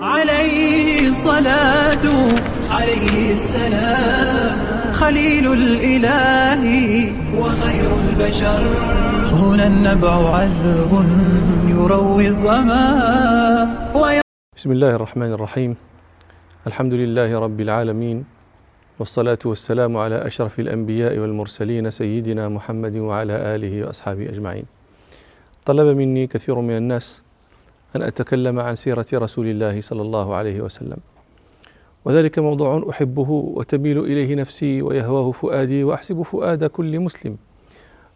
عليه 0.00 1.08
الصلاة 1.08 2.04
عليه 2.70 3.32
السلام. 3.32 4.56
خليل 4.92 5.52
الإله 5.52 6.62
وخير 7.40 7.90
البشر. 8.08 8.62
هنا 9.32 9.66
النبع 9.66 10.36
عذب 10.36 10.92
يروي 11.70 12.28
الظما. 12.28 12.84
بسم 14.56 14.72
الله 14.72 14.90
الرحمن 14.94 15.32
الرحيم. 15.32 15.76
الحمد 16.66 16.94
لله 16.94 17.38
رب 17.38 17.60
العالمين 17.60 18.24
والصلاة 18.98 19.38
والسلام 19.44 19.96
على 19.96 20.26
أشرف 20.26 20.60
الأنبياء 20.60 21.18
والمرسلين 21.18 21.90
سيدنا 21.90 22.48
محمد 22.48 22.96
وعلى 22.96 23.32
آله 23.32 23.86
وأصحابه 23.86 24.28
أجمعين. 24.28 24.64
طلب 25.66 25.96
مني 25.96 26.26
كثير 26.26 26.60
من 26.60 26.76
الناس 26.76 27.22
أن 27.96 28.02
أتكلم 28.02 28.60
عن 28.60 28.74
سيرة 28.74 29.06
رسول 29.14 29.46
الله 29.46 29.80
صلى 29.80 30.02
الله 30.02 30.34
عليه 30.34 30.60
وسلم. 30.60 30.96
وذلك 32.04 32.38
موضوع 32.38 32.86
أحبه 32.90 33.30
وتميل 33.30 33.98
إليه 33.98 34.34
نفسي 34.34 34.82
ويهواه 34.82 35.32
فؤادي 35.32 35.84
وأحسب 35.84 36.22
فؤاد 36.22 36.64
كل 36.64 37.00
مسلم. 37.00 37.36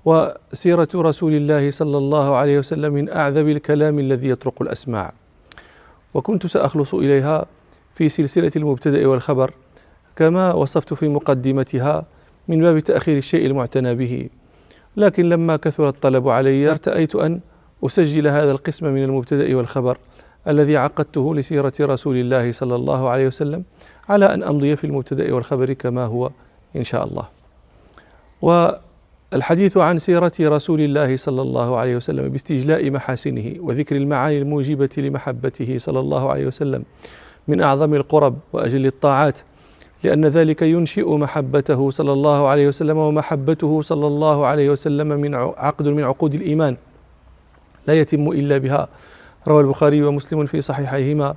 وسيرة 0.05 0.89
رسول 0.95 1.33
الله 1.33 1.71
صلى 1.71 1.99
الله 1.99 2.37
عليه 2.37 2.59
وسلم 2.59 2.93
من 2.93 3.09
أعذب 3.09 3.49
الكلام 3.49 3.99
الذي 3.99 4.29
يطرق 4.29 4.63
الأسماع. 4.63 5.13
وكنت 6.15 6.47
سأخلص 6.47 6.95
إليها 6.95 7.47
في 7.95 8.09
سلسلة 8.09 8.53
المبتدأ 8.57 9.07
والخبر 9.09 9.55
كما 10.17 10.53
وصفت 10.53 10.95
في 10.95 11.09
مقدمتها 11.09 12.05
من 12.49 12.61
باب 12.61 12.79
تأخير 12.79 13.19
الشيء 13.19 13.47
المعتنى 13.47 13.95
به. 13.95 14.29
لكن 14.97 15.29
لما 15.29 15.57
كثر 15.57 15.89
الطلب 15.89 16.29
علي 16.29 16.71
ارتأيت 16.71 17.17
أن 17.17 17.41
أسجل 17.87 18.29
هذا 18.29 18.51
القسم 18.51 18.87
من 18.87 19.05
المبتدأ 19.05 19.57
والخبر 19.57 19.99
الذي 20.49 20.77
عقدته 20.77 21.35
لسيرة 21.35 21.73
رسول 21.81 22.17
الله 22.17 22.53
صلى 22.53 22.75
الله 22.75 23.09
عليه 23.09 23.27
وسلم 23.27 23.65
على 24.09 24.35
أن 24.35 24.43
أمضي 24.43 24.77
في 24.77 24.85
المبتدأ 24.85 25.35
والخبر 25.35 25.73
كما 25.73 26.05
هو 26.05 26.31
إن 26.77 26.85
شاء 26.85 27.05
الله. 27.05 27.25
والحديث 28.43 29.77
عن 29.77 29.99
سيرة 29.99 30.33
رسول 30.41 30.81
الله 30.81 31.17
صلى 31.17 31.43
الله 31.43 31.77
عليه 31.77 31.97
وسلم 31.97 32.29
باستجلاء 32.29 32.91
محاسنه 32.91 33.55
وذكر 33.61 33.97
المعاني 33.97 34.39
الموجبة 34.39 34.91
لمحبته 34.97 35.79
صلى 35.79 36.01
الله 36.01 36.31
عليه 36.31 36.47
وسلم 36.47 36.85
من 37.49 37.61
أعظم 37.61 37.95
القرب 37.95 38.37
وأجل 38.53 38.87
الطاعات 38.87 39.39
لأن 40.05 40.27
ذلك 40.27 40.63
ينشئ 40.63 41.17
محبته 41.17 41.91
صلى 41.91 42.13
الله 42.13 42.49
عليه 42.49 42.69
وسلم 42.69 42.97
ومحبته 42.97 43.83
صلى 43.83 44.07
الله 44.07 44.47
عليه 44.47 44.71
وسلم 44.71 45.09
من 45.09 45.35
عقد 45.35 45.89
من 45.89 46.05
عقود 46.05 46.35
الإيمان. 46.35 46.77
لا 47.87 47.95
يتم 47.95 48.29
إلا 48.29 48.59
بها. 48.59 48.89
روى 49.49 49.63
البخاري 49.63 50.03
ومسلم 50.03 50.47
في 50.47 50.61
صحيحيهما. 50.61 51.35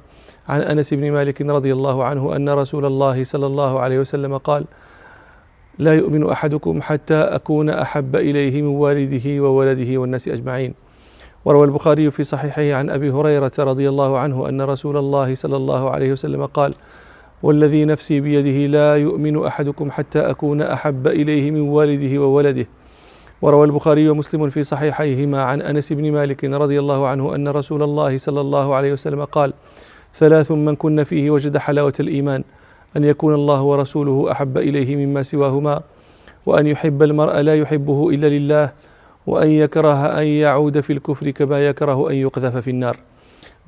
عن 0.50 0.62
أنس 0.62 0.94
بن 0.94 1.12
مالك 1.12 1.42
رضي 1.42 1.74
الله 1.74 2.04
عنه 2.04 2.36
أن 2.36 2.50
رسول 2.50 2.86
الله 2.86 3.24
صلى 3.24 3.46
الله 3.46 3.80
عليه 3.80 4.00
وسلم 4.00 4.38
قال 4.38 4.66
لا 5.80 5.94
يؤمن 5.94 6.30
أحدكم 6.30 6.82
حتى 6.82 7.16
أكون 7.16 7.70
أحب 7.70 8.16
إليه 8.16 8.62
من 8.62 8.68
والده 8.68 9.44
وولده 9.44 9.98
والناس 9.98 10.28
أجمعين. 10.28 10.74
وروى 11.46 11.66
البخاري 11.66 12.12
في 12.12 12.24
صحيحه 12.24 12.74
عن 12.74 12.90
أبي 12.90 13.12
هريرة 13.12 13.52
رضي 13.60 13.90
الله 13.90 14.18
عنه 14.18 14.50
أن 14.50 14.62
رسول 14.62 14.98
الله 14.98 15.36
صلى 15.36 15.56
الله 15.56 15.90
عليه 15.90 16.12
وسلم 16.12 16.46
قال 16.46 16.74
والذي 17.44 17.86
نفسي 17.86 18.20
بيده 18.20 18.68
لا 18.68 18.98
يؤمن 18.98 19.46
أحدكم 19.46 19.92
حتى 19.92 20.20
أكون 20.20 20.62
أحب 20.62 21.08
إليه 21.08 21.52
من 21.52 21.62
والده 21.62 22.22
وولده. 22.22 22.66
وروى 23.44 23.66
البخاري 23.66 24.10
ومسلم 24.10 24.50
في 24.50 24.64
صحيحيهما 24.64 25.44
عن 25.44 25.62
أنس 25.62 25.94
بن 25.94 26.12
مالك 26.12 26.44
رضي 26.44 26.80
الله 26.80 27.08
عنه 27.08 27.36
أن 27.36 27.48
رسول 27.48 27.84
الله 27.84 28.18
صلى 28.18 28.42
الله 28.42 28.76
عليه 28.76 28.94
وسلم 28.94 29.24
قال: 29.24 29.54
ثلاث 30.16 30.52
من 30.52 30.76
كن 30.76 31.04
فيه 31.04 31.30
وجد 31.30 31.58
حلاوة 31.58 31.94
الإيمان 32.00 32.44
أن 32.98 33.04
يكون 33.04 33.34
الله 33.34 33.62
ورسوله 33.62 34.32
أحب 34.32 34.58
إليه 34.58 34.96
مما 34.96 35.24
سواهما 35.24 35.82
وأن 36.46 36.68
يحب 36.68 37.04
المرء 37.04 37.42
لا 37.42 37.56
يحبه 37.56 38.10
إلا 38.10 38.28
لله 38.28 38.72
وأن 39.28 39.50
يكره 39.50 40.06
أن 40.20 40.26
يعود 40.26 40.80
في 40.80 40.94
الكفر 40.94 41.30
كما 41.30 41.68
يكره 41.68 42.10
أن 42.10 42.16
يقذف 42.16 42.58
في 42.58 42.70
النار. 42.70 42.98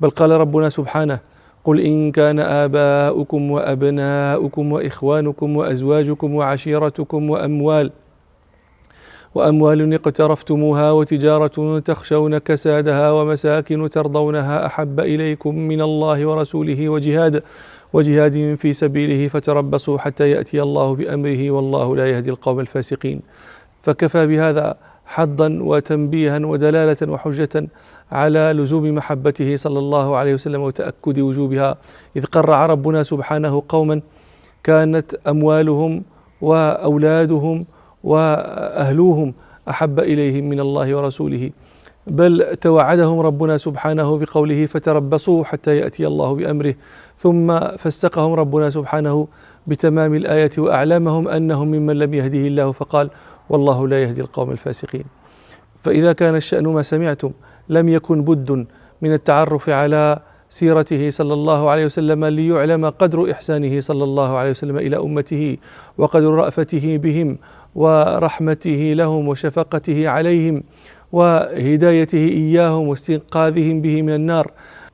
بل 0.00 0.10
قال 0.10 0.30
ربنا 0.30 0.68
سبحانه: 0.68 1.18
قل 1.64 1.80
إن 1.80 2.12
كان 2.12 2.40
آباؤكم 2.40 3.50
وأبناؤكم 3.50 4.72
وإخوانكم 4.72 5.56
وأزواجكم 5.56 6.34
وعشيرتكم 6.34 7.30
وأموال 7.30 7.90
وأموال 9.36 9.94
اقترفتموها 9.94 10.92
وتجارة 10.92 11.78
تخشون 11.78 12.38
كسادها 12.38 13.12
ومساكن 13.12 13.90
ترضونها 13.90 14.66
أحب 14.66 15.00
إليكم 15.00 15.54
من 15.58 15.80
الله 15.80 16.26
ورسوله 16.26 16.88
وجهاد 16.88 17.42
وجهاد 17.92 18.54
في 18.54 18.72
سبيله 18.72 19.28
فتربصوا 19.28 19.98
حتى 19.98 20.30
يأتي 20.30 20.62
الله 20.62 20.94
بأمره 20.94 21.50
والله 21.50 21.96
لا 21.96 22.10
يهدي 22.10 22.30
القوم 22.30 22.60
الفاسقين. 22.60 23.20
فكفى 23.82 24.26
بهذا 24.26 24.76
حظا 25.06 25.58
وتنبيها 25.60 26.38
ودلالة 26.38 27.12
وحجة 27.12 27.68
على 28.12 28.52
لزوم 28.56 28.94
محبته 28.94 29.56
صلى 29.56 29.78
الله 29.78 30.16
عليه 30.16 30.34
وسلم 30.34 30.60
وتأكد 30.60 31.18
وجوبها. 31.18 31.76
إذ 32.16 32.24
قرع 32.24 32.66
ربنا 32.66 33.02
سبحانه 33.02 33.62
قوما 33.68 34.00
كانت 34.64 35.14
أموالهم 35.28 36.02
وأولادهم 36.40 37.66
وأهلوهم 38.06 39.34
أحب 39.70 39.96
إليهم 40.00 40.44
من 40.48 40.60
الله 40.60 40.96
ورسوله. 40.96 41.50
بل 42.06 42.56
توعدهم 42.60 43.18
ربنا 43.20 43.58
سبحانه 43.58 44.18
بقوله 44.18 44.66
فتربصوا 44.66 45.44
حتى 45.44 45.76
يأتي 45.76 46.06
الله 46.06 46.34
بأمره. 46.34 46.74
ثم 47.18 47.58
فاستقهم 47.82 48.32
ربنا 48.32 48.70
سبحانه 48.70 49.28
بتمام 49.66 50.14
الآية 50.14 50.54
وأعلمهم 50.58 51.28
أنهم 51.28 51.68
ممن 51.68 51.96
لم 51.98 52.14
يهده 52.14 52.38
الله 52.38 52.72
فقال 52.72 53.10
والله 53.50 53.88
لا 53.88 54.02
يهدي 54.02 54.20
القوم 54.20 54.50
الفاسقين. 54.50 55.04
فإذا 55.82 56.12
كان 56.12 56.34
الشأن 56.34 56.66
ما 56.66 56.82
سمعتم 56.82 57.30
لم 57.68 57.88
يكن 57.88 58.22
بد 58.22 58.66
من 59.02 59.12
التعرف 59.12 59.68
على 59.68 60.18
سيرته 60.50 61.10
صلى 61.10 61.34
الله 61.34 61.70
عليه 61.70 61.84
وسلم 61.84 62.24
ليعلم 62.24 62.86
قدر 62.86 63.30
إحسانه 63.30 63.80
صلى 63.80 64.04
الله 64.04 64.30
عليه 64.38 64.50
وسلم 64.50 64.76
إلى 64.76 64.96
أمته 64.96 65.56
وقدر 65.98 66.30
رأفته 66.30 66.96
بهم 66.96 67.38
ورحمته 67.82 68.92
لهم 69.00 69.28
وشفقته 69.28 70.08
عليهم 70.08 70.62
وهدايته 71.12 72.24
إياهم 72.42 72.88
واستنقاذهم 72.88 73.80
به 73.80 74.02
من 74.02 74.14
النار. 74.14 74.46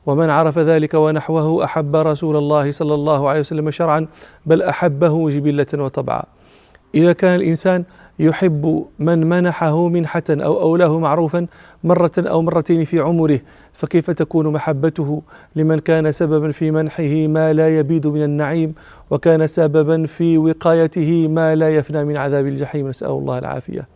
ومن 0.07 0.31
عرف 0.31 0.59
ذلك 0.59 0.95
ونحوه 0.95 1.65
أحب 1.65 1.97
رسول 1.97 2.37
الله 2.37 2.73
صلى 2.73 2.95
الله 2.95 3.29
عليه 3.29 3.41
وسلم 3.41 3.71
شرعا 3.71 4.07
بل 4.47 4.63
أحبه 4.63 5.31
جبلة 5.31 5.67
وطبعا. 5.75 6.23
إذا 6.95 7.13
كان 7.13 7.35
الإنسان 7.35 7.85
يحب 8.19 8.87
من 8.99 9.27
منحه 9.27 9.89
منحة 9.89 10.23
أو 10.31 10.61
أولاه 10.61 10.99
معروفا 10.99 11.47
مرة 11.85 12.13
أو 12.19 12.43
مرتين 12.43 12.85
في 12.85 13.01
عمره 13.01 13.41
فكيف 13.83 14.11
تكون 14.11 14.49
محبته 14.49 15.23
لمن 15.57 15.79
كان 15.79 16.13
سببا 16.13 16.53
في 16.53 16.71
منحه 16.71 17.27
ما 17.27 17.53
لا 17.53 17.79
يبيد 17.79 18.07
من 18.07 18.23
النعيم 18.23 18.75
وكان 19.11 19.47
سببا 19.47 20.07
في 20.07 20.39
وقايته 20.39 21.29
ما 21.29 21.55
لا 21.55 21.77
يفنى 21.77 22.05
من 22.05 22.17
عذاب 22.17 22.47
الجحيم. 22.47 22.89
نسأل 22.89 23.11
الله 23.11 23.39
العافية. 23.39 23.87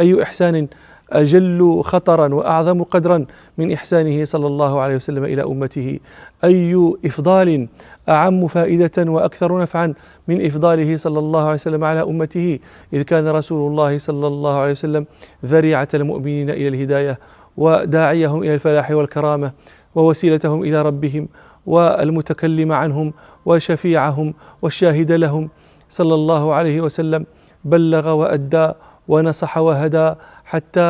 أي 0.00 0.22
إحسان 0.22 0.66
أجل 1.12 1.80
خطرا 1.84 2.34
وأعظم 2.34 2.82
قدرا 2.82 3.26
من 3.58 3.72
إحسانه 3.72 4.24
صلى 4.24 4.46
الله 4.46 4.80
عليه 4.80 4.96
وسلم 4.96 5.24
إلى 5.24 5.42
أمته؟ 5.42 5.98
أي 6.44 6.94
إفضال 7.04 7.68
أعم 8.08 8.46
فائدة 8.48 9.10
وأكثر 9.12 9.62
نفعا 9.62 9.94
من 10.28 10.46
إفضاله 10.46 10.96
صلى 10.96 11.18
الله 11.18 11.42
عليه 11.42 11.54
وسلم 11.54 11.84
على 11.84 12.02
أمته؟ 12.02 12.58
إذ 12.92 13.02
كان 13.02 13.28
رسول 13.28 13.70
الله 13.70 13.98
صلى 13.98 14.26
الله 14.26 14.54
عليه 14.54 14.72
وسلم 14.72 15.06
ذريعة 15.46 15.88
المؤمنين 15.94 16.50
إلى 16.50 16.68
الهداية 16.68 17.18
وداعيهم 17.56 18.42
إلى 18.42 18.54
الفلاح 18.54 18.90
والكرامة 18.90 19.52
ووسيلتهم 19.94 20.62
إلى 20.62 20.82
ربهم 20.82 21.28
والمتكلم 21.66 22.72
عنهم 22.72 23.12
وشفيعهم 23.46 24.34
والشاهد 24.62 25.12
لهم. 25.12 25.48
صلى 25.90 26.14
الله 26.14 26.54
عليه 26.54 26.80
وسلم 26.80 27.26
بلغ 27.64 28.08
وأدى 28.08 28.72
ونصح 29.08 29.58
وهدى 29.58 30.14
حتى 30.44 30.80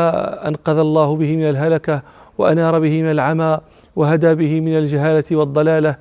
أنقذ 0.46 0.78
الله 0.78 1.16
به 1.16 1.36
من 1.36 1.48
الهلكة 1.48 2.02
وأنار 2.38 2.78
به 2.78 3.02
من 3.02 3.10
العمى 3.10 3.58
وهدى 3.96 4.34
به 4.34 4.60
من 4.60 4.78
الجهالة 4.78 5.24
والضلالة. 5.32 5.96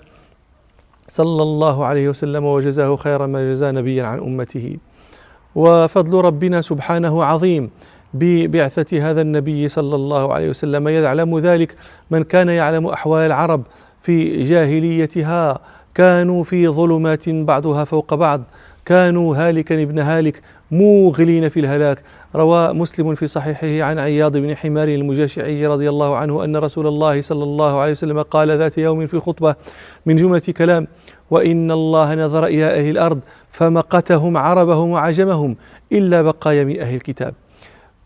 صلى 1.07 1.43
الله 1.43 1.85
عليه 1.85 2.09
وسلم 2.09 2.45
وجزاه 2.45 2.95
خير 2.95 3.27
ما 3.27 3.51
جزى 3.51 3.71
نبيا 3.71 4.03
عن 4.03 4.19
أمته. 4.19 4.77
وفضل 5.55 6.21
ربنا 6.21 6.61
سبحانه 6.61 7.23
عظيم 7.23 7.69
ببعثة 8.13 9.11
هذا 9.11 9.21
النبي 9.21 9.67
صلى 9.67 9.95
الله 9.95 10.33
عليه 10.33 10.49
وسلم 10.49 10.87
يعلم 10.87 11.39
ذلك 11.39 11.75
من 12.11 12.23
كان 12.23 12.49
يعلم 12.49 12.85
أحوال 12.87 13.25
العرب 13.25 13.63
في 14.01 14.43
جاهليتها. 14.43 15.59
كانوا 15.95 16.43
في 16.43 16.67
ظلمات 16.67 17.29
بعضها 17.29 17.83
فوق 17.83 18.13
بعض. 18.13 18.41
كانوا 18.85 19.35
هالكا 19.35 19.83
ابن 19.83 19.99
هالك 19.99 20.41
موغلين 20.71 21.49
في 21.49 21.59
الهلاك. 21.59 22.03
روى 22.35 22.73
مسلم 22.73 23.15
في 23.15 23.27
صحيحه 23.27 23.89
عن 23.89 23.99
عياض 23.99 24.37
بن 24.37 24.55
حمار 24.55 24.87
المجاشعي 24.87 25.67
رضي 25.67 25.89
الله 25.89 26.15
عنه 26.15 26.43
أن 26.43 26.57
رسول 26.57 26.87
الله 26.87 27.21
صلى 27.21 27.43
الله 27.43 27.79
عليه 27.79 27.91
وسلم 27.91 28.21
قال 28.21 28.51
ذات 28.51 28.77
يوم 28.77 29.07
في 29.07 29.19
خطبة 29.19 29.55
من 30.05 30.15
جملة 30.15 30.41
كلام 30.57 30.87
وإن 31.31 31.71
الله 31.71 32.15
نظر 32.15 32.45
إلى 32.45 32.65
أهل 32.65 32.89
الأرض 32.89 33.19
فمقتهم 33.51 34.37
عربهم 34.37 34.89
وعجمهم 34.89 35.55
إلا 35.91 36.21
بقايا 36.21 36.63
من 36.63 36.79
أهل 36.79 36.95
الكتاب. 36.95 37.33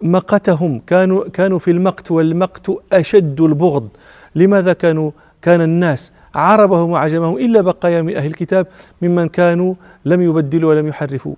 مقتهم 0.01 0.81
كانوا 0.87 1.29
كانوا 1.29 1.59
في 1.59 1.71
المقت 1.71 2.11
والمقت 2.11 2.71
أشد 2.93 3.41
البغض. 3.41 3.89
لماذا 4.35 4.73
كانوا؟ 4.73 5.11
كان 5.41 5.61
الناس 5.61 6.11
عربهم 6.35 6.91
وعجمهم 6.91 7.37
إلا 7.37 7.61
بقايا 7.61 8.01
من 8.01 8.15
أهل 8.15 8.27
الكتاب 8.27 8.67
ممن 9.01 9.27
كانوا 9.29 9.73
لم 10.05 10.21
يبدلوا 10.21 10.69
ولم 10.69 10.87
يحرفوا. 10.87 11.35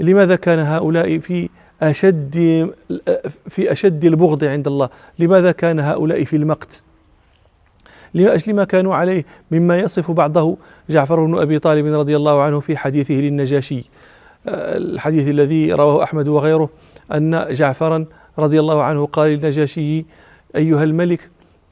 لماذا 0.00 0.36
كان 0.36 0.58
هؤلاء 0.58 1.18
في 1.18 1.48
أشد 1.82 2.34
في 3.48 3.72
أشد 3.72 4.04
البغض 4.04 4.44
عند 4.44 4.66
الله؟ 4.66 4.88
لماذا 5.18 5.52
كان 5.52 5.80
هؤلاء 5.80 6.24
في 6.24 6.36
المقت؟ 6.36 6.82
لأجل 8.14 8.54
ما 8.54 8.64
كانوا 8.64 8.94
عليه 8.94 9.24
مما 9.50 9.78
يصف 9.78 10.10
بعضه 10.10 10.56
جعفر 10.90 11.24
بن 11.24 11.38
أبي 11.38 11.58
طالب 11.58 11.86
رضي 11.86 12.16
الله 12.16 12.42
عنه 12.42 12.60
في 12.60 12.76
حديثه 12.76 13.14
للنجاشي. 13.14 13.84
الحديث 14.48 15.28
الذي 15.28 15.72
رواه 15.72 16.02
أحمد 16.02 16.28
وغيره. 16.28 16.68
أن 17.12 17.46
جعفرا 17.50 18.04
رضي 18.38 18.60
الله 18.60 18.82
عنه 18.82 19.06
قال 19.06 19.30
للنجاشي 19.30 20.04
أيها 20.56 20.84
الملك 20.84 21.30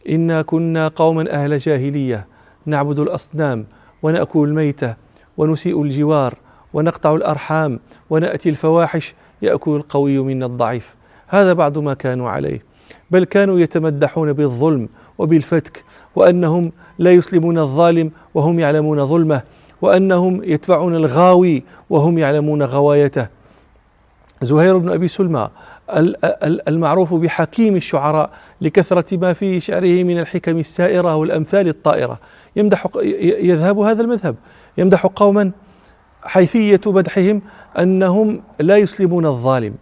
إنا 0.08 0.42
كنا 0.42 0.88
قوما 0.88 1.30
أهل 1.30 1.58
جاهلية 1.58 2.26
نعبد 2.66 2.98
الأصنام 2.98 3.66
ونأكل 4.02 4.48
الميتة 4.48 4.94
ونسيء 5.36 5.82
الجوار 5.82 6.34
ونقطع 6.74 7.14
الأرحام 7.14 7.80
ونأتي 8.10 8.48
الفواحش 8.48 9.14
يأكل 9.42 9.70
القوي 9.76 10.18
منا 10.18 10.46
الضعيف. 10.46 10.94
هذا 11.28 11.52
بعض 11.52 11.78
ما 11.78 11.94
كانوا 11.94 12.30
عليه 12.30 12.62
بل 13.10 13.24
كانوا 13.24 13.58
يتمدحون 13.58 14.32
بالظلم 14.32 14.88
وبالفتك 15.18 15.84
وأنهم 16.16 16.72
لا 16.98 17.12
يسلمون 17.12 17.58
الظالم 17.58 18.10
وهم 18.34 18.60
يعلمون 18.60 19.06
ظلمه 19.06 19.42
وأنهم 19.82 20.44
يتبعون 20.44 20.94
الغاوي 20.96 21.62
وهم 21.90 22.18
يعلمون 22.18 22.62
غوايته. 22.62 23.28
زهير 24.42 24.78
بن 24.78 24.88
أبي 24.88 25.08
سلمى 25.08 25.48
المعروف 26.68 27.14
بحكيم 27.14 27.76
الشعراء 27.76 28.30
لكثرة 28.60 29.16
ما 29.16 29.32
في 29.32 29.60
شعره 29.60 30.02
من 30.02 30.20
الحكم 30.20 30.58
السائرة 30.58 31.16
والأمثال 31.16 31.68
الطائرة. 31.68 32.18
يمدح 32.56 32.86
يذهب 33.22 33.78
هذا 33.78 34.02
المذهب. 34.02 34.36
يمدح 34.78 35.06
قوما 35.06 35.50
حيثية 36.22 36.80
مدحهم 36.86 37.42
أنهم 37.78 38.42
لا 38.60 38.76
يسلمون 38.76 39.26
الظالم. 39.26 39.74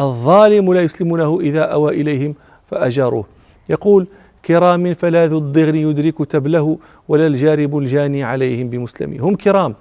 الظالم 0.00 0.74
لا 0.74 0.80
يسلمونه 0.80 1.40
إذا 1.40 1.62
أوى 1.62 2.00
إليهم 2.00 2.34
فأجاروه. 2.70 3.24
يقول 3.68 4.06
كرام 4.44 4.94
فلا 4.94 5.26
ذو 5.26 5.38
الضغن 5.38 5.74
يدرك 5.74 6.26
تبله 6.26 6.78
ولا 7.08 7.26
الجارب 7.26 7.78
الجاني 7.78 8.24
عليهم 8.24 8.70
بمسلمين 8.70 9.20
هم 9.20 9.34
كرام. 9.36 9.74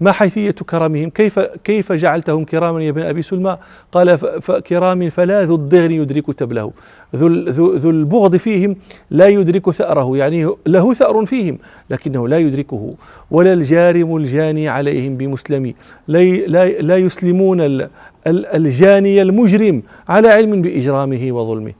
ما 0.00 0.12
حيثية 0.12 0.50
كرمهم؟ 0.50 1.10
كيف 1.10 1.38
كيف 1.38 1.92
جعلتهم 1.92 2.44
كراما 2.44 2.82
يا 2.82 2.90
ابن 2.90 3.02
أبي 3.02 3.22
سلمى؟ 3.22 3.56
قال 3.92 4.18
كرام 4.66 5.10
فلا 5.10 5.44
ذو 5.44 5.54
الضغن 5.54 5.90
يدرك 5.90 6.32
تبله 6.32 6.72
ذو, 7.16 7.28
ذو, 7.28 7.72
ذو 7.74 7.90
البغض 7.90 8.36
فيهم 8.36 8.76
لا 9.10 9.26
يدرك 9.26 9.70
ثأره 9.70 10.16
يعني 10.16 10.50
له 10.66 10.94
ثأر 10.94 11.26
فيهم 11.26 11.58
لكنه 11.90 12.28
لا 12.28 12.38
يدركه. 12.38 12.94
ولا 13.30 13.52
الجارم 13.52 14.16
الجاني 14.16 14.68
عليهم 14.68 15.16
بمسلم. 15.16 15.74
لا, 16.08 16.22
لا, 16.24 16.68
لا 16.68 16.96
يسلمون 16.96 17.88
الجاني 18.26 19.22
المجرم 19.22 19.82
على 20.08 20.28
علم 20.28 20.62
بإجرامه 20.62 21.32
وظلمه. 21.32 21.72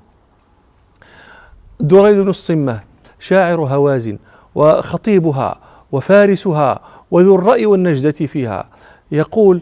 دريد 1.80 2.16
بن 2.16 2.28
الصمة 2.28 2.80
شاعر 3.20 3.60
هوازن 3.60 4.18
وخطيبها 4.54 5.60
وفارسها 5.92 6.80
وذو 7.10 7.34
الرأي 7.34 7.66
والنجدة 7.66 8.10
فيها. 8.10 8.68
يقول 9.12 9.60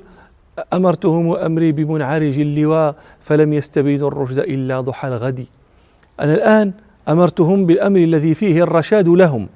أمرتهم 0.72 1.32
أمري 1.32 1.72
بمنعرج 1.72 2.40
اللواء 2.40 2.94
فلم 3.20 3.52
يستبيدوا 3.52 4.08
الرشد 4.08 4.38
إلا 4.38 4.80
ضحى 4.80 5.08
الغد. 5.08 5.46
أنا 6.20 6.34
الآن 6.34 6.72
أمرتهم 7.08 7.66
بالأمر 7.66 7.98
الذي 7.98 8.34
فيه 8.34 8.62
الرشاد 8.62 9.08
لهم. 9.08 9.48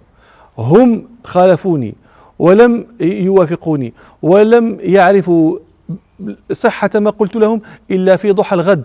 هم 0.58 1.08
خالفوني 1.25 1.94
ولم 2.38 2.87
يوافقوني 3.00 3.93
ولم 4.22 4.78
يعرفوا 4.81 5.58
صحة 6.52 6.90
ما 6.94 7.10
قلت 7.10 7.36
لهم 7.36 7.60
إلا 7.90 8.16
في 8.16 8.31
ضحى 8.31 8.56
الغد. 8.56 8.82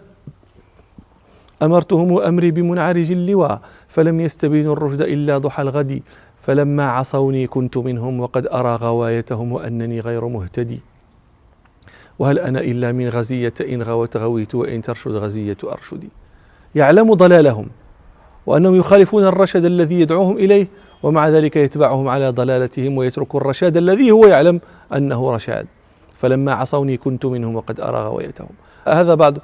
أمرتهم 1.64 2.18
أمري 2.18 2.52
بمنعرج 2.52 3.12
اللواء 3.12 3.60
فلم 3.88 4.20
يستبينوا 4.20 4.74
الرشد 4.74 5.02
إلا 5.02 5.38
ضحى 5.38 5.62
الغد. 5.62 6.02
فلما 6.46 6.88
عصوني 6.90 7.48
كنت 7.48 7.78
منهم 7.78 8.20
وقد 8.20 8.48
أرى 8.48 8.76
غوايتهم 8.76 9.52
وأنني 9.52 10.00
غير 10.00 10.28
مهتدي. 10.28 10.80
وهل 12.20 12.40
أنا 12.40 12.60
إلا 12.60 12.92
من 12.92 13.10
غزية؟ 13.10 13.54
إن 13.70 13.82
غوت 13.82 14.18
غويت 14.18 14.56
وإن 14.56 14.82
ترشد 14.82 15.12
غزية 15.12 15.58
أرشدي. 15.64 16.10
يعلم 16.76 17.14
ضلالهم 17.14 17.68
وأنهم 18.46 18.76
يخالفون 18.76 19.24
الرشد 19.24 19.66
الذي 19.66 20.02
يدعوهم 20.02 20.38
إليه 20.38 20.68
ومع 21.04 21.30
ذلك 21.30 21.56
يتبعهم 21.56 22.08
على 22.08 22.30
ضلالتهم 22.30 22.98
ويترك 22.98 23.36
الرشاد 23.36 23.78
الذي 23.78 24.12
هو 24.12 24.28
يعلم 24.28 24.62
أنه 24.96 25.32
رشاد. 25.32 25.68
فلما 26.18 26.54
عصوني 26.54 26.98
كنت 26.98 27.26
منهم 27.26 27.56
وقد 27.56 27.80
أرى 27.80 27.98
غوايتهم. 27.98 28.50
هذا 28.88 29.16
بعد 29.16 29.40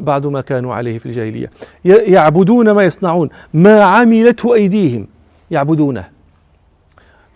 بعد 0.00 0.26
ما 0.26 0.40
كانوا 0.40 0.74
عليه 0.74 0.98
في 0.98 1.06
الجاهلية. 1.06 1.50
يعبدون 1.84 2.70
ما 2.70 2.84
يصنعون. 2.84 3.28
ما 3.54 3.82
عملته 3.82 4.54
أيديهم 4.54 5.06
يعبدونه. 5.50 6.13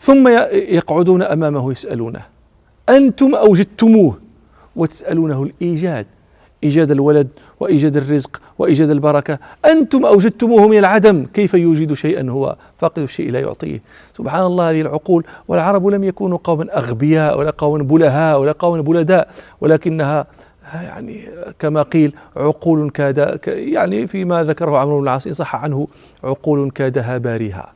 ثم 0.01 0.29
يقعدون 0.53 1.23
أمامه 1.23 1.73
يسألونه. 1.73 2.23
أنتم 2.89 3.35
أوجدتموه. 3.35 4.19
وتسألونه 4.77 5.43
الإيجاد. 5.43 6.07
إيجاد 6.65 6.91
الولد 6.91 7.29
وإيجاد 7.61 7.97
الرزق 7.97 8.41
وإيجاد 8.59 8.91
البركة. 8.91 9.39
أنتم 9.65 10.07
أوجدتموه 10.07 10.69
من 10.69 10.79
العدم. 10.79 11.27
كيف 11.35 11.55
يوجد 11.55 11.93
شيئا؟ 11.93 12.31
هو 12.31 12.57
فاقد 12.79 13.03
الشيء 13.03 13.31
لا 13.31 13.41
يعطيه. 13.41 13.83
سبحان 14.19 14.47
الله 14.47 14.71
هذه 14.71 14.81
العقول. 14.81 15.25
والعرب 15.49 15.87
لم 15.87 16.05
يكونوا 16.05 16.39
قوما 16.45 16.79
أغبياء 16.79 17.39
ولا 17.39 17.51
قوما 17.51 17.83
بلهاء 17.83 18.41
ولا 18.41 18.53
قوما 18.53 18.83
بلداء. 18.83 19.29
ولكنها 19.61 20.27
يعني 20.75 21.29
كما 21.59 21.83
قيل 21.83 22.15
عقول 22.37 22.91
كاد 22.91 23.41
يعني 23.47 24.07
فيما 24.07 24.45
ذكره 24.45 24.79
عمرو 24.79 24.99
بن 24.99 25.03
العاص 25.03 25.29
صح 25.29 25.57
عنه 25.57 25.89
عقول 26.25 26.71
كادها 26.71 27.19
باريها 27.19 27.73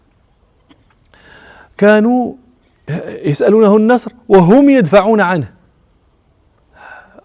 كانوا 1.78 2.32
يسألونه 3.24 3.76
النصر 3.76 4.12
وهم 4.28 4.70
يدفعون 4.70 5.20
عنه. 5.20 5.52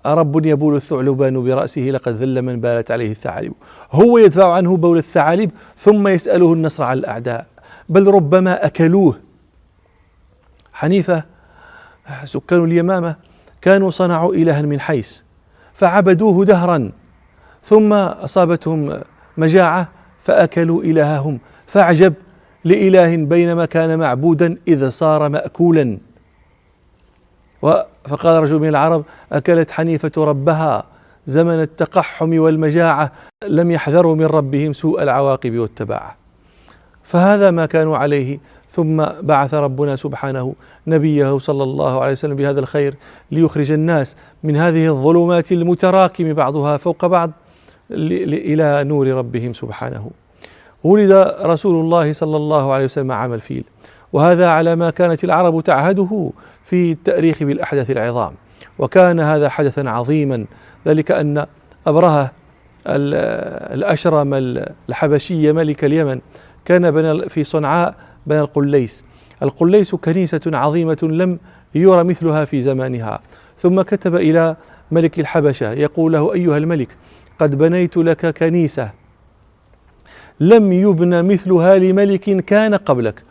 أرب 0.05 0.45
يبول 0.45 0.75
الثعلبان 0.75 1.43
برأسه 1.43 1.81
لقد 1.81 2.13
ذل 2.13 2.41
من 2.41 2.61
بالت 2.61 2.91
عليه 2.91 3.11
الثعالب. 3.11 3.53
هو 3.91 4.17
يدفع 4.17 4.53
عنه 4.53 4.77
بول 4.77 4.97
الثعالب 4.97 5.51
ثم 5.77 6.07
يسأله 6.07 6.53
النصر 6.53 6.83
على 6.83 6.99
الأعداء. 6.99 7.45
بل 7.89 8.07
ربما 8.07 8.65
أكلوه. 8.65 9.19
حنيفة 10.73 11.23
سكان 12.23 12.63
اليمامة 12.63 13.15
كانوا 13.61 13.89
صنعوا 13.89 14.33
إلها 14.33 14.61
من 14.61 14.79
حيس 14.79 15.23
فعبدوه 15.73 16.45
دهرا. 16.45 16.91
ثم 17.63 17.93
أصابتهم 17.93 19.01
مجاعة 19.37 19.89
فأكلوا 20.23 20.83
إلههم. 20.83 21.39
فأعجب 21.67 22.13
لإله 22.67 23.15
بينما 23.15 23.65
كان 23.65 23.99
معبودا 23.99 24.57
إذا 24.67 24.89
صار 24.89 25.29
مأكولا. 25.29 25.97
فقال 28.07 28.43
رجل 28.43 28.59
من 28.59 28.67
العرب 28.67 29.03
أكلت 29.31 29.71
حنيفة 29.71 30.11
ربها 30.17 30.83
زمن 31.25 31.61
التقحم 31.61 32.39
والمجاعة 32.39 33.11
لم 33.47 33.71
يحذروا 33.71 34.15
من 34.15 34.25
ربهم 34.25 34.73
سوء 34.73 35.03
العواقب 35.03 35.57
والتباعة. 35.57 36.15
فهذا 37.03 37.51
ما 37.51 37.65
كانوا 37.65 37.97
عليه. 37.97 38.39
ثم 38.71 39.05
بعث 39.21 39.53
ربنا 39.53 39.95
سبحانه 39.95 40.55
نبيه 40.87 41.37
صلى 41.37 41.63
الله 41.63 42.01
عليه 42.01 42.11
وسلم 42.11 42.35
بهذا 42.35 42.59
الخير 42.59 42.95
ليخرج 43.31 43.71
الناس 43.71 44.15
من 44.43 44.55
هذه 44.55 44.87
الظلمات 44.87 45.51
المتراكم 45.51 46.33
بعضها 46.33 46.77
فوق 46.77 47.05
بعض 47.05 47.31
إلى 47.91 48.83
نور 48.83 49.07
ربهم 49.07 49.53
سبحانه. 49.53 50.11
ولد 50.83 51.11
رسول 51.41 51.85
الله 51.85 52.13
صلى 52.13 52.37
الله 52.37 52.73
عليه 52.73 52.85
وسلم 52.85 53.11
عام 53.11 53.33
الفيل. 53.33 53.63
وهذا 54.13 54.47
على 54.47 54.75
ما 54.75 54.89
كانت 54.89 55.23
العرب 55.23 55.61
تعهده 55.61 56.31
في 56.65 56.91
التأريخ 56.91 57.43
بالأحداث 57.43 57.91
العظام. 57.91 58.31
وكان 58.79 59.19
هذا 59.19 59.49
حدثا 59.49 59.81
عظيما. 59.81 60.45
ذلك 60.87 61.11
أن 61.11 61.45
أبرهة 61.87 62.31
الأشرم 62.87 64.33
الحبشي 64.89 65.51
ملك 65.51 65.85
اليمن 65.85 66.19
كان 66.65 66.91
بنى 66.91 67.29
في 67.29 67.43
صنعاء 67.43 67.95
بنى 68.27 68.39
القليس. 68.39 69.05
القليس 69.43 69.95
كنيسة 69.95 70.41
عظيمة 70.45 70.97
لم 71.03 71.39
يرى 71.75 72.03
مثلها 72.03 72.45
في 72.45 72.61
زمانها. 72.61 73.19
ثم 73.57 73.81
كتب 73.81 74.15
إلى 74.15 74.55
ملك 74.91 75.19
الحبشة 75.19 75.71
يقول 75.71 76.13
له 76.13 76.33
أيها 76.33 76.57
الملك 76.57 76.89
قد 77.39 77.57
بنيت 77.57 77.97
لك 77.97 78.37
كنيسة 78.37 78.91
لم 80.39 80.73
يبن 80.73 81.25
مثلها 81.25 81.77
لملك 81.77 82.45
كان 82.45 82.75
قبلك 82.75 83.23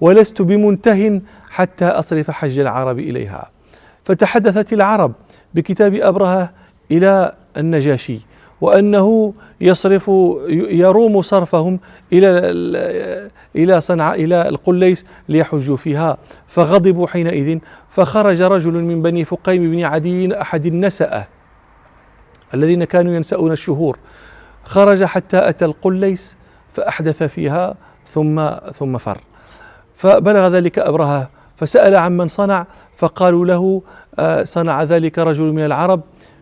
ولست 0.00 0.42
بمنته 0.42 1.20
حتى 1.50 1.84
أصرف 1.84 2.30
حج 2.30 2.58
العرب 2.58 2.98
إليها. 2.98 3.50
فتحدثت 4.04 4.72
العرب 4.72 5.12
بكتاب 5.54 5.94
أبرهة 5.94 6.50
إلى 6.90 7.32
النجاشي 7.56 8.20
وأنه 8.60 9.34
يصرف 9.60 10.08
يروم 10.70 11.22
صرفهم 11.22 11.80
إلى 12.12 12.30
إلى 13.56 13.80
صنعاء 13.80 14.24
إلى 14.24 14.48
القليس 14.48 15.04
ليحجوا 15.28 15.76
فيها. 15.76 16.18
فغضبوا 16.48 17.06
حينئذ 17.06 17.58
فخرج 17.90 18.42
رجل 18.42 18.72
من 18.72 19.02
بني 19.02 19.24
فقيم 19.24 19.70
بن 19.70 19.84
عدي 19.84 20.40
أحد 20.40 20.66
النسأة 20.66 21.26
الذين 22.54 22.84
كانوا 22.84 23.14
ينسؤون 23.14 23.52
الشهور. 23.52 23.98
خرج 24.64 25.04
حتى 25.04 25.48
أتى 25.48 25.64
القليس 25.64 26.36
فأحدث 26.72 27.22
فيها 27.22 27.74
ثم 28.12 28.50
ثم 28.74 28.98
فر. 28.98 29.18
فبلغ 29.96 30.48
ذلك 30.48 30.78
أبرهة 30.78 31.28
فسأل 31.56 31.96
عمن 31.96 32.28
صنع 32.28 32.66
فقالوا 32.96 33.46
له 33.46 33.82
آه، 34.18 34.44
صنع 34.44 34.82
ذلك 34.82 35.18
رجل 35.18 35.52
من 35.52 35.64
العرب 35.64 36.00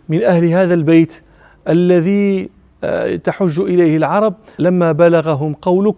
من 0.09 0.23
أهل 0.23 0.45
هذا 0.45 0.75
البيت 0.75 1.23
الذي 1.69 2.51
آه، 2.85 3.17
تحج 3.17 3.61
إليه 3.61 3.97
العرب. 3.97 4.35
لما 4.59 4.93
بلغهم 4.93 5.55
قولك 5.55 5.95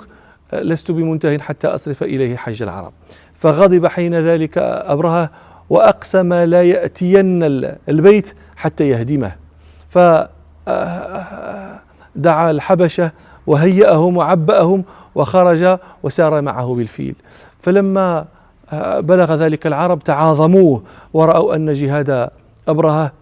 آه، 0.52 0.62
لست 0.62 0.90
بمنته 0.90 1.38
حتى 1.38 1.66
أصرف 1.66 2.02
إليه 2.02 2.36
حج 2.36 2.62
العرب. 2.62 2.92
فغضب 3.34 3.86
حين 3.86 4.14
ذلك 4.14 4.58
أبرهة 4.58 5.30
وأقسم 5.70 6.34
لا 6.34 6.62
يأتين 6.62 7.42
البيت 7.88 8.34
حتى 8.56 8.88
يهدمه. 8.88 9.32
فدعا 9.88 10.40
الحبشة 12.50 13.12
وهيأهم 13.50 14.16
وعبأهم 14.16 14.84
وخرج 15.14 15.78
وسار 16.02 16.40
معه 16.40 16.74
بالفيل. 16.74 17.14
فلما 17.60 18.24
بلغ 18.98 19.34
ذلك 19.34 19.66
العرب 19.66 20.04
تعاظموه 20.04 20.82
ورأوا 21.12 21.54
أن 21.56 21.72
جهاد 21.72 22.30
أبرهة 22.68 23.12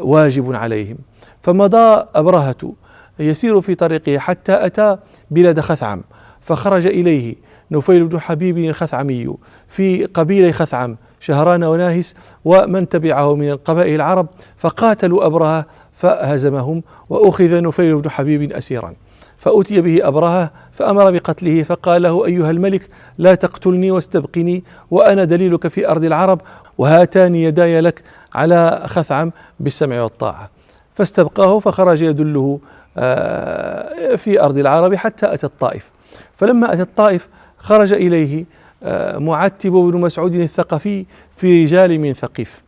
واجب 0.00 0.54
عليهم. 0.54 0.96
فمضى 1.42 2.04
أبرهة 2.14 2.72
يسير 3.18 3.60
في 3.60 3.74
طريقه 3.74 4.18
حتى 4.18 4.66
أتى 4.66 4.96
بلاد 5.30 5.60
خثعم 5.60 6.02
فخرج 6.40 6.86
إليه 6.86 7.34
نفيل 7.70 8.06
بن 8.06 8.20
حبيب 8.20 8.58
الخثعمي 8.58 9.34
في 9.68 10.04
قبيلة 10.04 10.52
خثعم 10.52 10.96
شهران 11.20 11.64
وناهس 11.64 12.14
ومن 12.44 12.88
تبعه 12.88 13.34
من 13.34 13.50
القبائل 13.50 13.94
العرب 13.94 14.26
فقاتلوا 14.56 15.26
أبرهة 15.26 15.66
فهزمهم 15.96 16.82
وأخذ 17.08 17.62
نفيل 17.62 17.98
بن 18.00 18.10
حبيب 18.10 18.52
أسيرا. 18.52 18.94
فأتي 19.40 19.80
به 19.80 20.08
أبرهة 20.08 20.50
فأمر 20.72 21.10
بقتله 21.10 21.62
فقال 21.62 22.02
له 22.02 22.26
أيها 22.26 22.50
الملك 22.50 22.88
لا 23.18 23.34
تقتلني 23.34 23.90
واستبقني 23.90 24.64
وأنا 24.90 25.24
دليلك 25.24 25.68
في 25.68 25.88
أرض 25.88 26.04
العرب 26.04 26.40
وهاتان 26.78 27.34
يداي 27.34 27.80
لك 27.80 28.02
على 28.34 28.82
خثعم 28.86 29.32
بالسمع 29.60 30.02
والطاعة. 30.02 30.50
فاستبقاه 30.94 31.58
فخرج 31.58 32.02
يدله 32.02 32.60
آه، 32.96 34.16
في 34.16 34.42
أرض 34.42 34.58
العرب 34.58 34.94
حتى 34.94 35.34
أتى 35.34 35.46
الطائف. 35.46 35.90
فلما 36.36 36.72
أتى 36.72 36.82
الطائف 36.82 37.28
خرج 37.58 37.92
إليه 37.92 38.44
آه، 38.82 39.18
معتب 39.18 39.72
بن 39.72 40.00
مسعود 40.00 40.34
الثقفي 40.34 41.06
في 41.36 41.64
رجال 41.64 42.00
من 42.00 42.12
ثقيف. 42.12 42.62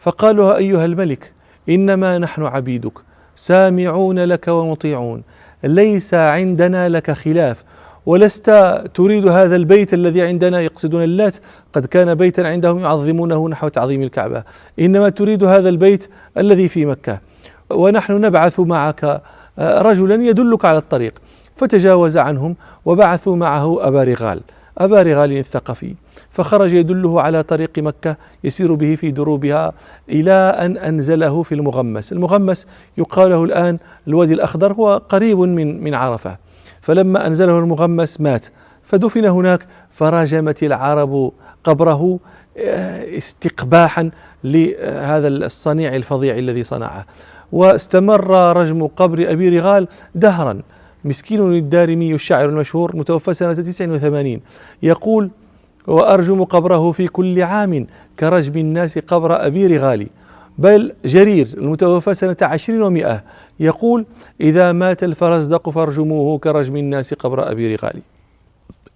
فقال 0.00 0.36
له 0.36 0.56
أيها 0.56 0.84
الملك 0.84 1.32
إنما 1.68 2.18
نحن 2.18 2.42
عبيدك 2.42 2.92
سامعون 3.36 4.18
لك 4.18 4.48
ومطيعون. 4.48 5.22
ليس 5.66 6.14
عندنا 6.14 6.88
لك 6.88 7.10
خلاف 7.10 7.64
ولست 8.06 8.50
تريد 8.94 9.28
هذا 9.28 9.56
البيت 9.56 9.94
الذي 9.94 10.22
عندنا 10.22 10.60
يقصدون 10.60 11.02
اللات 11.02 11.36
قد 11.72 11.86
كان 11.86 12.14
بيتا 12.14 12.40
عندهم 12.40 12.80
يعظمونه 12.80 13.48
نحو 13.48 13.68
تعظيم 13.68 14.02
الكعبة. 14.02 14.42
إنما 14.80 15.08
تريد 15.08 15.44
هذا 15.44 15.68
البيت 15.68 16.08
الذي 16.38 16.68
في 16.68 16.86
مكة. 16.86 17.18
ونحن 17.70 18.12
نبعث 18.12 18.60
معك 18.60 19.04
آه، 19.58 19.82
رجلا 19.82 20.14
يدلك 20.14 20.64
على 20.64 20.78
الطريق. 20.78 21.14
فتجاوز 21.56 22.16
عنهم 22.16 22.56
وبعثوا 22.84 23.36
معه 23.36 23.88
أبا 23.88 24.04
رغال. 24.04 24.40
أبا 24.78 25.02
رغال 25.02 25.32
الثقفي. 25.32 25.94
فخرج 26.36 26.72
يدله 26.72 27.20
على 27.22 27.42
طريق 27.42 27.78
مكة 27.78 28.16
يسير 28.44 28.74
به 28.74 28.94
في 28.94 29.10
دروبها 29.10 29.72
إلى 30.08 30.32
أن 30.32 30.76
أنزله 30.76 31.42
في 31.42 31.54
المغمس. 31.54 32.12
المغمس 32.12 32.66
يقال 32.98 33.30
له 33.30 33.44
الآن 33.44 33.78
الوادي 34.08 34.34
الأخضر 34.34 34.72
هو 34.72 35.02
قريب 35.08 35.38
من 35.38 35.84
من 35.84 35.94
عرفة. 35.94 36.36
فلما 36.80 37.26
أنزله 37.26 37.58
المغمس 37.58 38.20
مات. 38.20 38.46
فدفن 38.82 39.24
هناك 39.24 39.66
فراجمت 39.90 40.62
العرب 40.62 41.32
قبره 41.64 42.18
آه، 42.58 43.18
استقباحا 43.18 44.10
لهذا 44.44 45.28
الصنيع 45.28 45.96
الفظيع 45.96 46.38
الذي 46.38 46.62
صنعه. 46.62 47.06
واستمر 47.52 48.56
رجم 48.56 48.86
قبر 48.86 49.32
أبي 49.32 49.58
رغال 49.58 49.88
دهرا. 50.14 50.62
مسكين 51.04 51.52
الدارمي 51.52 52.14
الشاعر 52.14 52.48
المشهور 52.48 52.96
متوفى 52.96 53.34
سنة 53.34 53.54
89 53.54 54.40
يقول 54.82 55.30
وأرجم 55.86 56.44
قبره 56.44 56.92
في 56.92 57.08
كل 57.08 57.42
عام 57.42 57.86
كرجم 58.20 58.58
الناس 58.58 58.98
قبر 58.98 59.46
أبي 59.46 59.66
رغالي. 59.66 60.08
بل 60.58 60.92
جرير 61.04 61.48
المتوفى 61.54 62.14
سنة 62.14 62.36
عشرين 62.42 62.82
ومئة 62.82 63.22
يقول 63.60 64.06
إذا 64.40 64.72
مات 64.72 65.04
الفرزدق 65.04 65.70
فارجموه 65.70 66.38
كرجم 66.38 66.76
الناس 66.76 67.14
قبر 67.14 67.50
أبي 67.50 67.74
رغالي. 67.74 68.02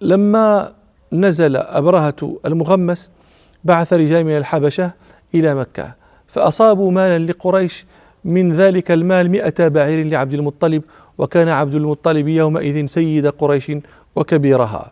لما 0.01 0.71
نزل 1.13 1.55
أبرهة 1.55 2.37
المغمس 2.45 3.09
بعث 3.63 3.93
رجال 3.93 4.23
من 4.23 4.37
الحبشة 4.37 4.91
إلى 5.35 5.55
مكة 5.55 5.93
فأصابوا 6.27 6.91
مالا 6.91 7.31
لقريش 7.31 7.85
من 8.25 8.53
ذلك 8.53 8.91
المال 8.91 9.29
مئة 9.31 9.67
بعير 9.67 10.05
لعبد 10.05 10.33
المطلب 10.33 10.83
وكان 11.17 11.47
عبد 11.47 11.75
المطلب 11.75 12.27
يومئذ 12.27 12.85
سيد 12.85 13.27
قريش 13.27 13.71
وكبيرها. 14.15 14.91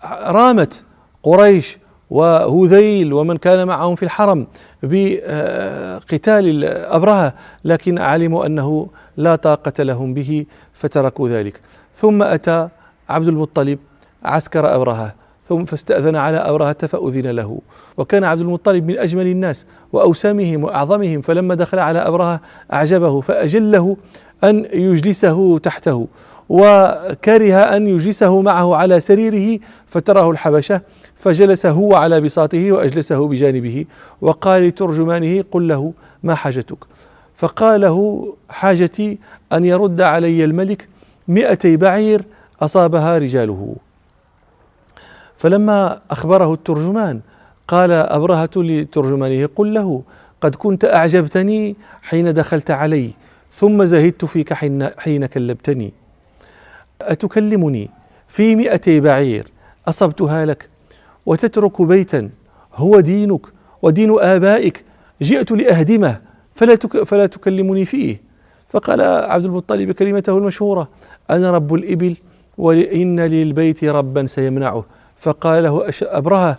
فرامت 0.00 0.84
قريش 1.22 1.78
وهذيل 2.10 3.12
ومن 3.12 3.36
كان 3.36 3.66
معهم 3.66 3.94
في 3.94 4.02
الحرم 4.02 4.46
بقتال 4.82 6.64
أبرهة 6.64 7.34
لكن 7.64 7.98
علموا 7.98 8.46
أنه 8.46 8.88
لا 9.16 9.36
طاقة 9.36 9.82
لهم 9.82 10.14
به 10.14 10.46
فتركوا 10.72 11.28
ذلك. 11.28 11.60
ثم 11.96 12.22
أتى 12.22 12.68
عبد 13.08 13.28
المطلب 13.28 13.78
عسكر 14.24 14.74
أبرهة 14.74 15.14
ثم 15.48 15.64
فاستأذن 15.64 16.16
على 16.16 16.36
أبرهة 16.36 16.86
فأذن 16.86 17.26
له. 17.30 17.60
وكان 17.96 18.24
عبد 18.24 18.40
المطلب 18.40 18.86
من 18.86 18.98
أجمل 18.98 19.26
الناس 19.26 19.66
وأوسامهم 19.92 20.64
وأعظمهم 20.64 21.20
فلما 21.20 21.54
دخل 21.54 21.78
على 21.78 21.98
أبرهة 21.98 22.40
أعجبه 22.72 23.20
فأجله 23.20 23.96
أن 24.44 24.66
يجلسه 24.72 25.58
تحته. 25.58 26.06
وكره 26.48 27.54
أن 27.54 27.86
يجلسه 27.86 28.42
معه 28.42 28.76
على 28.76 29.00
سريره 29.00 29.60
فتراه 29.86 30.30
الحبشة 30.30 30.80
فجلس 31.18 31.66
هو 31.66 31.94
على 31.94 32.20
بساطه 32.20 32.72
وأجلسه 32.72 33.28
بجانبه 33.28 33.84
وقال 34.20 34.62
لترجمانه 34.62 35.44
قل 35.52 35.68
له 35.68 35.92
ما 36.22 36.34
حاجتك. 36.34 36.78
فقال 37.36 37.80
له 37.80 38.26
حاجتي 38.48 39.18
أن 39.52 39.64
يرد 39.64 40.00
علي 40.00 40.44
الملك 40.44 40.88
مئتي 41.28 41.76
بعير 41.76 42.22
أصابها 42.62 43.18
رجاله. 43.18 43.74
فلما 45.36 46.00
أخبره 46.10 46.54
الترجمان 46.54 47.20
قال 47.68 47.90
أبرهة 47.90 48.50
لترجمانه 48.56 49.48
قل 49.56 49.74
له 49.74 50.02
قد 50.40 50.54
كنت 50.54 50.84
أعجبتني 50.84 51.76
حين 52.02 52.34
دخلت 52.34 52.70
علي 52.70 53.10
ثم 53.52 53.84
زهدت 53.84 54.24
فيك 54.24 54.52
حين, 54.52 54.88
حين 54.98 55.26
كلبتني. 55.26 55.92
أتكلمني 57.02 57.90
في 58.28 58.56
مئتي 58.56 59.00
بعير 59.00 59.46
أصبتها 59.88 60.46
لك 60.46 60.68
وتترك 61.26 61.82
بيتا 61.82 62.30
هو 62.74 63.00
دينك 63.00 63.46
ودين 63.82 64.18
آبائك 64.20 64.84
جئت 65.22 65.52
لأهدمه 65.52 66.20
فلا, 66.54 66.74
تك 66.74 67.02
فلا 67.02 67.26
تكلمني 67.26 67.84
فيه. 67.84 68.20
فقال 68.68 69.00
عبد 69.00 69.44
المطلب 69.44 69.92
كلمته 69.92 70.38
المشهورة 70.38 70.88
أنا 71.30 71.50
رب 71.50 71.74
الإبل 71.74 72.16
وإن 72.58 73.20
للبيت 73.20 73.84
ربا 73.84 74.26
سيمنعه. 74.26 74.84
فقال 75.16 75.62
له 75.62 75.90
أبرهة 76.02 76.58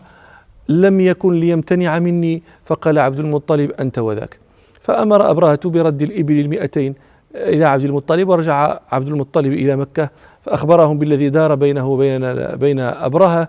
لم 0.70 1.00
يكن 1.00 1.34
ليمتنع 1.34 2.00
مني. 2.00 2.44
فقال 2.66 3.00
عبد 3.00 3.20
المطلب 3.20 3.72
أنت 3.72 4.00
وذاك. 4.00 4.38
فأمر 4.82 5.32
أبرهة 5.32 5.60
برد 5.66 6.02
الإبل 6.02 6.40
المئتين 6.40 6.96
إلى 7.36 7.66
عبد 7.66 7.84
المطلب 7.84 8.30
ورجع 8.30 8.80
عبد 8.92 9.08
المطلب 9.08 9.54
إلى 9.54 9.76
مكة 9.76 10.10
فأخبرهم 10.42 11.00
بالذي 11.00 11.30
دار 11.30 11.56
بينه 11.56 11.88
وبين 11.88 12.34
بين 12.56 12.80
أبرهة 12.80 13.48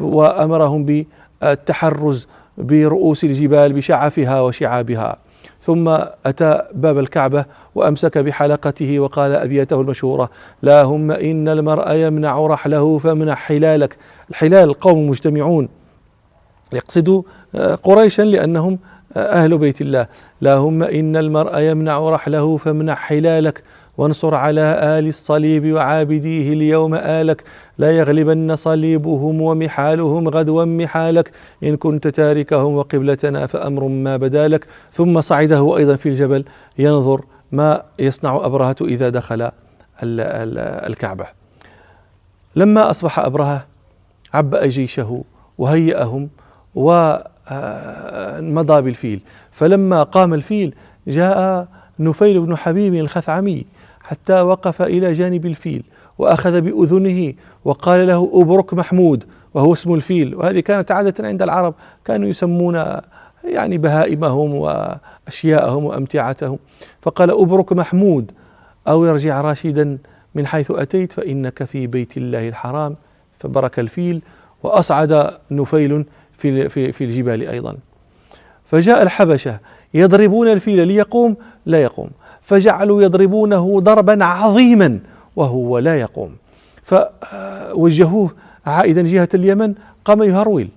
وأمرهم 0.00 1.04
والتحرز 1.42 2.28
برؤوس 2.58 3.24
الجبال 3.24 3.72
بشعفها 3.72 4.40
وشعابها. 4.40 5.16
ثم 5.62 5.88
أتى 6.26 6.62
باب 6.74 6.98
الكعبة 6.98 7.44
وأمسك 7.74 8.18
بحلقته 8.18 9.00
وقال 9.00 9.32
أبيته 9.32 9.80
المشهورة 9.80 10.30
لا 10.62 10.82
هم 10.82 11.10
إن 11.10 11.48
المرء 11.48 11.92
يمنع 11.92 12.46
رحله 12.46 12.98
فمنع 12.98 13.34
حلالك. 13.34 13.96
الحلال 14.30 14.68
القوم 14.68 15.08
مجتمعون 15.08 15.68
يقصد 16.72 17.22
قريشا 17.82 18.22
لأنهم 18.22 18.78
أهل 19.16 19.58
بيت 19.58 19.80
الله. 19.80 20.06
لا 20.40 20.54
هم 20.54 20.82
إن 20.82 21.16
المرء 21.16 21.58
يمنع 21.58 22.10
رحله 22.10 22.56
فمنع 22.56 22.94
حلالك 22.94 23.62
وانصر 23.98 24.34
على 24.34 24.60
آل 24.82 25.08
الصليب 25.08 25.72
وعابديه 25.72 26.52
اليوم 26.52 26.94
آلك. 26.94 27.44
لا 27.78 27.90
يغلبن 27.90 28.56
صليبهم 28.56 29.40
ومحالهم 29.42 30.28
غدوا 30.28 30.64
محالك. 30.64 31.30
إن 31.64 31.76
كنت 31.76 32.08
تاركهم 32.08 32.74
وقبلتنا 32.74 33.46
فأمر 33.46 33.84
ما 33.84 34.16
بدالك 34.16 34.66
ثم 34.92 35.20
صعده 35.20 35.76
أيضا 35.76 35.96
في 35.96 36.08
الجبل 36.08 36.44
ينظر 36.78 37.24
ما 37.52 37.82
يصنع 37.98 38.36
أبرهة 38.36 38.76
إذا 38.80 39.08
دخل 39.08 39.50
الكعبة. 40.02 41.26
لما 42.56 42.90
أصبح 42.90 43.18
أبرهة 43.18 43.66
عبأ 44.34 44.66
جيشه 44.66 45.24
وهيأهم 45.58 46.28
ومضى 47.52 48.82
بالفيل. 48.82 49.20
فلما 49.52 50.02
قام 50.02 50.34
الفيل 50.34 50.74
جاء 51.08 51.66
نفيل 51.98 52.40
بن 52.40 52.56
حبيب 52.56 52.94
الخثعمي 52.94 53.66
حتى 54.02 54.40
وقف 54.40 54.82
إلى 54.82 55.12
جانب 55.12 55.46
الفيل 55.46 55.82
وأخذ 56.18 56.60
بأذنه 56.60 57.34
وقال 57.64 58.06
له 58.06 58.30
أبرك 58.34 58.74
محمود 58.74 59.24
وهو 59.54 59.72
اسم 59.72 59.94
الفيل. 59.94 60.34
وهذه 60.34 60.60
كانت 60.60 60.90
عادة 60.90 61.28
عند 61.28 61.42
العرب 61.42 61.74
كانوا 62.04 62.28
يسمون 62.28 62.84
يعني 63.44 63.78
بهائمهم 63.78 64.54
وأشياءهم 64.54 65.84
وأمتعتهم. 65.84 66.58
فقال 67.02 67.30
أبرك 67.30 67.72
محمود 67.72 68.32
أو 68.88 69.04
ارجع 69.04 69.40
راشدا 69.40 69.98
من 70.34 70.46
حيث 70.46 70.70
أتيت 70.70 71.12
فإنك 71.12 71.64
في 71.64 71.86
بيت 71.86 72.16
الله 72.16 72.48
الحرام. 72.48 72.96
فبرك 73.38 73.78
الفيل 73.78 74.22
وأصعد 74.62 75.30
نفيل 75.50 76.04
في 76.40 76.68
في 76.68 76.92
في 76.92 77.04
الجبال 77.04 77.48
أيضا. 77.48 77.76
فجاء 78.64 79.02
الحبشة 79.02 79.58
يضربون 79.94 80.48
الفيل 80.48 80.88
ليقوم 80.88 81.36
لا 81.66 81.82
يقوم. 81.82 82.10
فجعلوا 82.42 83.02
يضربونه 83.02 83.80
ضربا 83.80 84.24
عظيما 84.24 84.98
وهو 85.36 85.78
لا 85.78 86.00
يقوم. 86.00 86.36
فوجهوه 86.82 88.30
عائدا 88.66 89.02
جهة 89.02 89.28
اليمن 89.34 89.74
قام 90.04 90.22
يهرول 90.22 90.68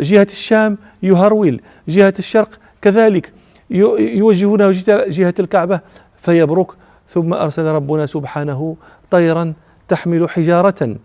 جهة 0.00 0.26
الشام 0.30 0.78
يهرول 1.02 1.60
جهة 1.88 2.14
الشرق 2.18 2.58
كذلك 2.82 3.32
يوجهونه 3.70 4.70
جهة 4.88 5.34
الكعبة 5.40 5.80
فيبرك. 6.18 6.66
ثم 7.08 7.34
أرسل 7.34 7.64
ربنا 7.64 8.06
سبحانه 8.06 8.76
طيرا 9.10 9.52
تحمل 9.88 10.30
حجارة. 10.30 10.96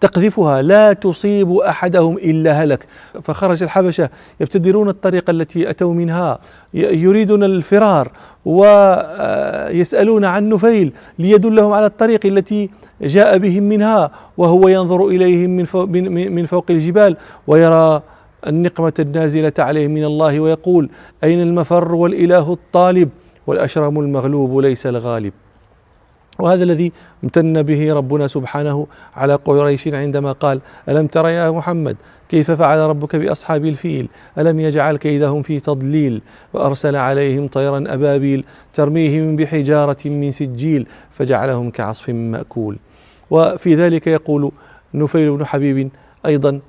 تقذفها 0.00 0.62
لا 0.62 0.92
تصيب 0.92 1.52
أحدهم 1.52 2.16
إلا 2.16 2.52
هلك. 2.52 2.86
فخرج 3.22 3.62
الحبشة 3.62 4.10
يبتدرون 4.40 4.88
الطريق 4.88 5.30
التي 5.30 5.70
أتوا 5.70 5.94
منها 5.94 6.38
يريدون 6.74 7.44
الفرار 7.44 8.10
ويسالون 8.44 10.24
عن 10.24 10.48
نفيل 10.48 10.92
ليدلهم 11.18 11.72
على 11.72 11.86
الطريق 11.86 12.26
التي 12.26 12.70
جاء 13.02 13.38
بهم 13.38 13.62
منها 13.62 14.10
وهو 14.36 14.68
ينظر 14.68 15.06
إليهم 15.06 15.50
من 15.50 15.64
فوق, 15.64 15.88
من 15.88 16.46
فوق 16.46 16.64
الجبال 16.70 17.16
ويرى 17.46 18.02
النقمة 18.46 18.92
النازلة 18.98 19.52
عليهم 19.58 19.90
من 19.90 20.04
الله 20.04 20.40
ويقول 20.40 20.90
أين 21.24 21.42
المفر 21.42 21.94
والإله 21.94 22.52
الطالب؟ 22.52 23.08
والأشرم 23.46 24.00
المغلوب 24.00 24.58
ليس 24.58 24.86
الغالب. 24.86 25.32
وهذا 26.38 26.62
الذي 26.64 26.92
امتن 27.24 27.62
به 27.62 27.94
ربنا 27.94 28.26
سبحانه 28.26 28.86
على 29.16 29.34
قريش 29.34 29.88
عندما 29.88 30.32
قال 30.32 30.60
ألم 30.88 31.06
تر 31.06 31.28
يا 31.28 31.50
محمد 31.50 31.96
كيف 32.28 32.50
فعل 32.50 32.78
ربك 32.78 33.16
بأصحاب 33.16 33.64
الفيل؟ 33.64 34.08
ألم 34.38 34.60
يجعل 34.60 34.96
كيدهم 34.96 35.42
في 35.42 35.60
تضليل؟ 35.60 36.22
وأرسل 36.52 36.96
عليهم 36.96 37.48
طيرا 37.48 37.84
أبابيل 37.86 38.44
ترميهم 38.74 39.36
بحجارة 39.36 40.08
من 40.08 40.32
سجيل 40.32 40.86
فجعلهم 41.10 41.70
كعصف 41.70 42.10
مأكول. 42.10 42.78
وفي 43.30 43.74
ذلك 43.74 44.06
يقول 44.06 44.52
نفيل 44.94 45.36
بن 45.36 45.46
حبيب 45.46 45.90
أيضا 46.26 46.60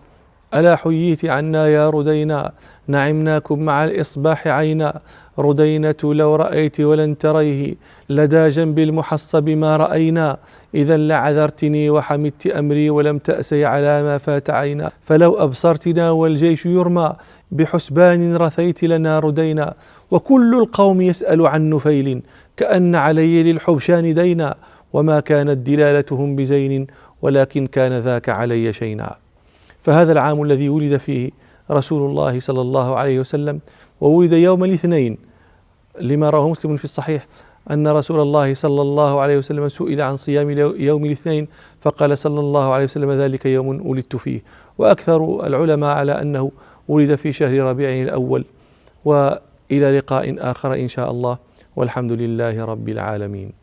ألا 0.54 0.76
حييت 0.76 1.26
عنا 1.26 1.68
يا 1.68 1.90
ردينا؟ 1.90 2.52
نعمناكم 2.88 3.60
مع 3.60 3.84
الإصباح 3.84 4.48
عينا. 4.48 5.02
ردينة 5.40 5.96
لو 6.04 6.36
رأيت 6.36 6.82
ولن 6.82 7.18
تريه 7.18 7.76
لدى 8.10 8.50
جنب 8.50 8.80
المحصب 8.80 9.50
ما 9.50 9.78
رأينا. 9.78 10.38
إذا 10.76 10.98
لعذرتني 10.98 11.90
وحمدت 11.90 12.48
أمري 12.48 12.90
ولم 12.90 13.18
تأسي 13.18 13.66
على 13.66 14.04
ما 14.04 14.18
فات 14.18 14.50
عينا. 14.50 14.92
فلو 15.02 15.34
أبصرتنا 15.34 16.12
والجيش 16.12 16.66
يرمى 16.66 17.14
بحسبان 17.52 18.36
رثيت 18.36 18.84
لنا 18.84 19.20
ردينا. 19.20 19.74
وكل 20.12 20.56
القوم 20.56 21.02
يسأل 21.02 21.48
عن 21.48 21.70
نفيل 21.70 22.22
كأن 22.58 22.96
علي 22.96 23.44
للحبشان 23.44 24.14
دينا. 24.14 24.56
وما 24.94 25.20
كانت 25.20 25.58
دلالتهم 25.58 26.36
بزين 26.36 26.88
ولكن 27.22 27.68
كان 27.68 28.00
ذاك 28.00 28.30
علي 28.30 28.74
شينا. 28.74 29.16
فهذا 29.84 30.12
العام 30.12 30.42
الذي 30.42 30.70
ولد 30.70 30.98
فيه 30.98 31.32
رسول 31.72 32.10
الله 32.10 32.40
صلى 32.40 32.62
الله 32.62 32.96
عليه 32.96 33.20
وسلم 33.20 33.60
وولد 34.02 34.34
يوم 34.34 34.64
الاثنين. 34.64 35.18
لما 36.02 36.30
رواه 36.30 36.50
مسلم 36.50 36.78
في 36.78 36.84
الصحيح 36.84 37.28
أن 37.72 37.88
رسول 37.88 38.20
الله 38.20 38.54
صلى 38.54 38.82
الله 38.82 39.22
عليه 39.22 39.38
وسلم 39.38 39.70
سئل 39.70 40.02
عن 40.02 40.16
صيام 40.16 40.50
يوم 40.80 41.06
الاثنين 41.06 41.48
فقال 41.82 42.18
صلى 42.18 42.40
الله 42.40 42.74
عليه 42.74 42.84
وسلم 42.84 43.12
ذلك 43.12 43.46
يوم 43.46 43.88
ولدت 43.88 44.16
فيه. 44.16 44.42
وأكثر 44.78 45.48
العلماء 45.48 45.98
على 45.98 46.12
أنه 46.12 46.52
ولد 46.88 47.16
في 47.16 47.34
شهر 47.34 47.60
ربيع 47.60 48.04
الأول 48.04 48.46
وإلى 49.06 49.98
لقاء 49.98 50.36
آخر 50.52 50.74
إن 50.74 50.88
شاء 50.88 51.12
الله 51.12 51.38
والحمد 51.76 52.12
لله 52.12 52.66
رب 52.66 52.90
العالمين. 52.90 53.61